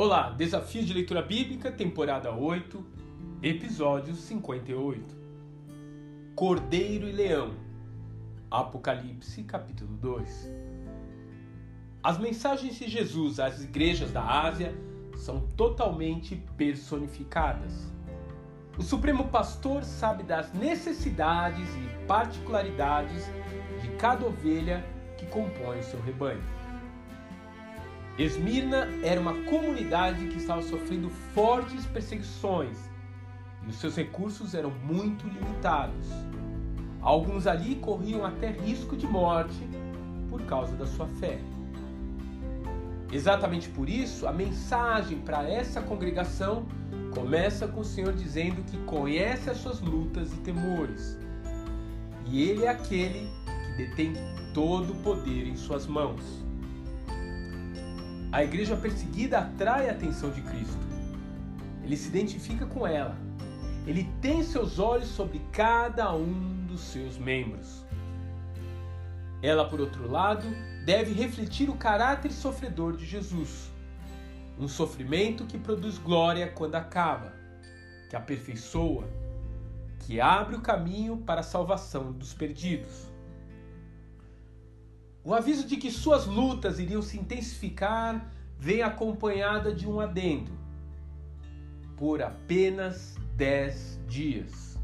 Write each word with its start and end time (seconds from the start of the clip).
Olá, 0.00 0.30
Desafio 0.30 0.84
de 0.84 0.94
Leitura 0.94 1.20
Bíblica, 1.20 1.72
temporada 1.72 2.30
8, 2.30 2.86
episódio 3.42 4.14
58. 4.14 5.16
Cordeiro 6.36 7.08
e 7.08 7.10
Leão, 7.10 7.50
Apocalipse, 8.48 9.42
capítulo 9.42 9.96
2. 9.96 10.52
As 12.00 12.16
mensagens 12.16 12.78
de 12.78 12.88
Jesus 12.88 13.40
às 13.40 13.60
igrejas 13.60 14.12
da 14.12 14.22
Ásia 14.22 14.72
são 15.16 15.40
totalmente 15.56 16.36
personificadas. 16.56 17.92
O 18.78 18.84
Supremo 18.84 19.26
Pastor 19.26 19.82
sabe 19.82 20.22
das 20.22 20.52
necessidades 20.52 21.68
e 21.74 22.06
particularidades 22.06 23.24
de 23.82 23.88
cada 23.96 24.24
ovelha 24.24 24.84
que 25.16 25.26
compõe 25.26 25.80
o 25.80 25.82
seu 25.82 26.00
rebanho. 26.02 26.57
Esmirna 28.18 28.88
era 29.04 29.20
uma 29.20 29.32
comunidade 29.44 30.26
que 30.26 30.38
estava 30.38 30.60
sofrendo 30.60 31.08
fortes 31.08 31.86
perseguições 31.86 32.76
e 33.64 33.70
os 33.70 33.76
seus 33.76 33.94
recursos 33.94 34.54
eram 34.54 34.72
muito 34.82 35.28
limitados. 35.28 36.08
Alguns 37.00 37.46
ali 37.46 37.76
corriam 37.76 38.24
até 38.24 38.50
risco 38.50 38.96
de 38.96 39.06
morte 39.06 39.56
por 40.28 40.42
causa 40.42 40.74
da 40.74 40.84
sua 40.84 41.06
fé. 41.06 41.38
Exatamente 43.12 43.68
por 43.68 43.88
isso, 43.88 44.26
a 44.26 44.32
mensagem 44.32 45.18
para 45.18 45.48
essa 45.48 45.80
congregação 45.80 46.66
começa 47.14 47.68
com 47.68 47.82
o 47.82 47.84
Senhor 47.84 48.12
dizendo 48.12 48.64
que 48.64 48.78
conhece 48.78 49.48
as 49.48 49.58
suas 49.58 49.80
lutas 49.80 50.32
e 50.32 50.36
temores. 50.38 51.16
E 52.26 52.42
Ele 52.42 52.64
é 52.64 52.68
aquele 52.68 53.30
que 53.46 53.76
detém 53.76 54.12
todo 54.52 54.92
o 54.92 54.96
poder 54.96 55.46
em 55.46 55.54
suas 55.54 55.86
mãos. 55.86 56.47
A 58.30 58.44
igreja 58.44 58.76
perseguida 58.76 59.38
atrai 59.38 59.88
a 59.88 59.92
atenção 59.92 60.30
de 60.30 60.42
Cristo. 60.42 60.86
Ele 61.82 61.96
se 61.96 62.08
identifica 62.08 62.66
com 62.66 62.86
ela. 62.86 63.16
Ele 63.86 64.06
tem 64.20 64.42
seus 64.42 64.78
olhos 64.78 65.08
sobre 65.08 65.40
cada 65.50 66.14
um 66.14 66.66
dos 66.66 66.80
seus 66.80 67.16
membros. 67.16 67.82
Ela, 69.42 69.66
por 69.66 69.80
outro 69.80 70.10
lado, 70.10 70.46
deve 70.84 71.12
refletir 71.12 71.70
o 71.70 71.76
caráter 71.76 72.30
sofredor 72.30 72.96
de 72.98 73.06
Jesus. 73.06 73.70
Um 74.58 74.68
sofrimento 74.68 75.46
que 75.46 75.56
produz 75.56 75.96
glória 75.96 76.48
quando 76.48 76.74
acaba, 76.74 77.32
que 78.10 78.16
aperfeiçoa, 78.16 79.08
que 80.00 80.20
abre 80.20 80.54
o 80.54 80.60
caminho 80.60 81.16
para 81.16 81.40
a 81.40 81.44
salvação 81.44 82.12
dos 82.12 82.34
perdidos. 82.34 83.06
O 85.28 85.34
aviso 85.34 85.66
de 85.66 85.76
que 85.76 85.90
suas 85.90 86.24
lutas 86.24 86.78
iriam 86.78 87.02
se 87.02 87.18
intensificar 87.18 88.32
vem 88.58 88.80
acompanhada 88.80 89.74
de 89.74 89.86
um 89.86 90.00
adendo. 90.00 90.50
Por 91.98 92.22
apenas 92.22 93.14
dez 93.36 94.00
dias. 94.08 94.80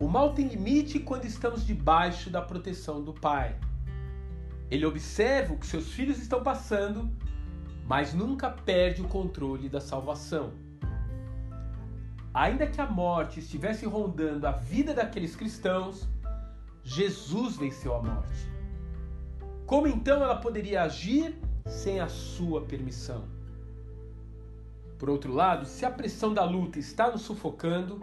O 0.00 0.08
mal 0.08 0.34
tem 0.34 0.48
limite 0.48 0.98
quando 0.98 1.26
estamos 1.26 1.64
debaixo 1.64 2.28
da 2.28 2.42
proteção 2.42 3.00
do 3.00 3.14
Pai. 3.14 3.54
Ele 4.68 4.84
observa 4.84 5.54
o 5.54 5.56
que 5.56 5.64
seus 5.64 5.92
filhos 5.92 6.18
estão 6.18 6.42
passando, 6.42 7.08
mas 7.86 8.12
nunca 8.12 8.50
perde 8.50 9.00
o 9.00 9.06
controle 9.06 9.68
da 9.68 9.80
salvação. 9.80 10.54
Ainda 12.34 12.66
que 12.66 12.80
a 12.80 12.86
morte 12.86 13.38
estivesse 13.38 13.86
rondando 13.86 14.44
a 14.44 14.50
vida 14.50 14.92
daqueles 14.92 15.36
cristãos, 15.36 16.08
Jesus 16.82 17.56
venceu 17.56 17.94
a 17.94 18.02
morte. 18.02 18.50
Como 19.66 19.86
então 19.86 20.22
ela 20.22 20.36
poderia 20.36 20.82
agir 20.82 21.38
sem 21.66 22.00
a 22.00 22.08
sua 22.08 22.62
permissão? 22.62 23.24
Por 24.98 25.08
outro 25.08 25.32
lado, 25.32 25.64
se 25.64 25.84
a 25.84 25.90
pressão 25.90 26.34
da 26.34 26.44
luta 26.44 26.78
está 26.78 27.10
nos 27.10 27.22
sufocando, 27.22 28.02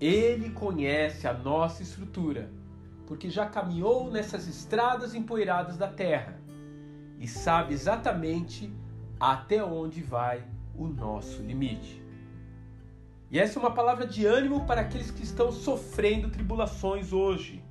ele 0.00 0.50
conhece 0.50 1.26
a 1.26 1.32
nossa 1.32 1.82
estrutura, 1.82 2.50
porque 3.06 3.28
já 3.28 3.46
caminhou 3.46 4.10
nessas 4.10 4.48
estradas 4.48 5.14
empoeiradas 5.14 5.76
da 5.76 5.88
terra 5.88 6.40
e 7.18 7.28
sabe 7.28 7.74
exatamente 7.74 8.72
até 9.18 9.62
onde 9.62 10.02
vai 10.02 10.44
o 10.74 10.86
nosso 10.86 11.42
limite. 11.42 12.02
E 13.30 13.38
essa 13.38 13.58
é 13.58 13.60
uma 13.60 13.72
palavra 13.72 14.06
de 14.06 14.24
ânimo 14.24 14.66
para 14.66 14.82
aqueles 14.82 15.10
que 15.10 15.22
estão 15.22 15.50
sofrendo 15.50 16.30
tribulações 16.30 17.12
hoje 17.12 17.62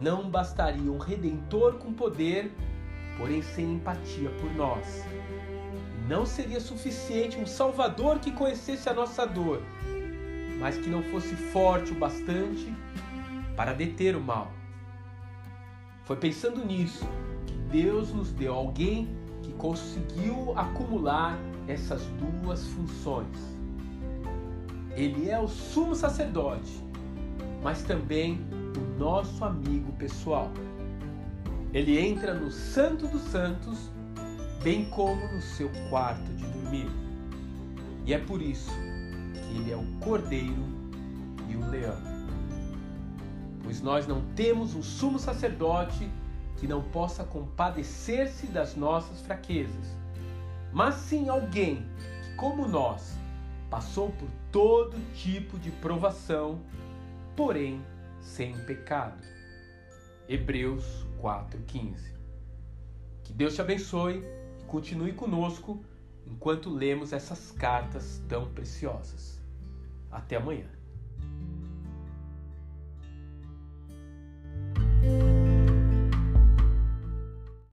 não 0.00 0.28
bastaria 0.28 0.90
um 0.90 0.98
redentor 0.98 1.74
com 1.74 1.92
poder, 1.92 2.52
porém 3.16 3.42
sem 3.42 3.74
empatia 3.74 4.30
por 4.40 4.52
nós. 4.54 5.04
Não 6.08 6.24
seria 6.24 6.60
suficiente 6.60 7.38
um 7.38 7.46
salvador 7.46 8.18
que 8.18 8.30
conhecesse 8.30 8.88
a 8.88 8.94
nossa 8.94 9.26
dor, 9.26 9.62
mas 10.58 10.76
que 10.76 10.88
não 10.88 11.02
fosse 11.04 11.34
forte 11.34 11.92
o 11.92 11.96
bastante 11.96 12.72
para 13.56 13.72
deter 13.72 14.14
o 14.14 14.20
mal. 14.20 14.52
Foi 16.04 16.16
pensando 16.16 16.64
nisso 16.64 17.04
que 17.46 17.54
Deus 17.54 18.12
nos 18.12 18.30
deu 18.30 18.54
alguém 18.54 19.08
que 19.42 19.52
conseguiu 19.54 20.52
acumular 20.56 21.36
essas 21.66 22.02
duas 22.42 22.64
funções. 22.68 23.56
Ele 24.94 25.28
é 25.28 25.38
o 25.38 25.48
sumo 25.48 25.94
sacerdote, 25.94 26.82
mas 27.62 27.82
também 27.82 28.40
o 28.78 28.98
nosso 28.98 29.44
amigo 29.44 29.92
pessoal. 29.92 30.50
Ele 31.72 31.98
entra 31.98 32.34
no 32.34 32.50
Santo 32.50 33.06
dos 33.08 33.22
Santos, 33.22 33.90
bem 34.62 34.84
como 34.86 35.20
no 35.32 35.40
seu 35.40 35.70
quarto 35.90 36.32
de 36.34 36.46
dormir. 36.46 36.88
E 38.04 38.14
é 38.14 38.18
por 38.18 38.40
isso 38.40 38.70
que 38.70 39.58
ele 39.58 39.72
é 39.72 39.76
o 39.76 39.84
cordeiro 40.00 40.64
e 41.48 41.56
o 41.56 41.70
leão. 41.70 41.98
Pois 43.62 43.80
nós 43.80 44.06
não 44.06 44.22
temos 44.34 44.74
um 44.74 44.82
sumo 44.82 45.18
sacerdote 45.18 46.08
que 46.56 46.66
não 46.66 46.82
possa 46.82 47.24
compadecer-se 47.24 48.46
das 48.46 48.76
nossas 48.76 49.20
fraquezas, 49.20 49.94
mas 50.72 50.94
sim 50.94 51.28
alguém 51.28 51.84
que, 52.22 52.34
como 52.36 52.66
nós, 52.66 53.18
passou 53.68 54.10
por 54.10 54.28
todo 54.52 54.96
tipo 55.14 55.58
de 55.58 55.70
provação, 55.70 56.60
porém 57.34 57.82
sem 58.20 58.56
pecado. 58.64 59.26
Hebreus 60.28 61.06
4:15. 61.20 62.14
Que 63.22 63.32
Deus 63.32 63.54
te 63.54 63.60
abençoe 63.60 64.22
e 64.60 64.64
continue 64.64 65.12
conosco 65.12 65.84
enquanto 66.26 66.70
lemos 66.70 67.12
essas 67.12 67.52
cartas 67.52 68.22
tão 68.28 68.52
preciosas. 68.52 69.40
Até 70.10 70.36
amanhã. 70.36 70.68